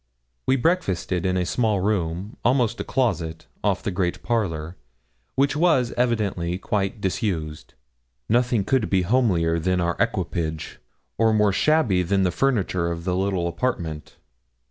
We 0.47 0.55
breakfasted 0.55 1.27
in 1.27 1.37
a 1.37 1.45
small 1.45 1.79
room, 1.79 2.35
almost 2.43 2.79
a 2.81 2.83
closet, 2.83 3.45
off 3.63 3.83
the 3.83 3.91
great 3.91 4.23
parlour, 4.23 4.75
which 5.35 5.55
was 5.55 5.91
evidently 5.91 6.57
quite 6.57 6.99
disused. 6.99 7.75
Nothing 8.27 8.63
could 8.65 8.89
be 8.89 9.03
homelier 9.03 9.59
than 9.59 9.79
our 9.79 9.95
equipage, 9.99 10.79
or 11.19 11.33
more 11.35 11.53
shabby 11.53 12.01
than 12.01 12.23
the 12.23 12.31
furniture 12.31 12.89
of 12.91 13.03
the 13.03 13.15
little 13.15 13.47
apartment. 13.47 14.17